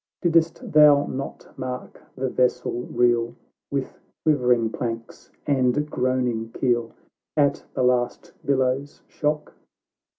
[0.23, 3.35] Didst thou not mark the vessel reel,
[3.69, 6.91] "With quivering planks, and groaaiug keel,
[7.37, 9.53] At the last billow's shock